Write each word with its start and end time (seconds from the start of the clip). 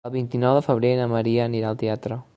El 0.09 0.11
vint-i-nou 0.13 0.55
de 0.59 0.63
febrer 0.67 0.91
na 1.01 1.07
Maria 1.13 1.47
anirà 1.51 1.73
al 1.75 1.81
teatre. 1.85 2.23